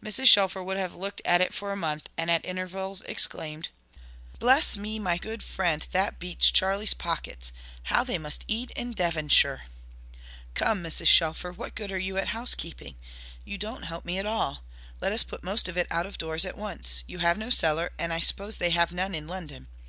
[0.00, 0.26] Mrs.
[0.26, 3.70] Shelfer would have looked at it for a month, and at intervals exclaimed,
[4.38, 7.50] "Bless me, my good friend, that beats Charley's pockets.
[7.90, 9.62] How they must eat in Devonshire!"
[10.54, 11.08] "Come, Mrs.
[11.08, 12.94] Shelfer, what good are you at housekeeping?
[13.44, 14.62] You don't help me at all.
[15.00, 17.02] Let us put most of it out of doors at once.
[17.08, 19.66] You have no cellar, and I suppose they have none in London.